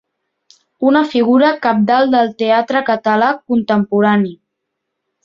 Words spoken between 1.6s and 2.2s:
cabdal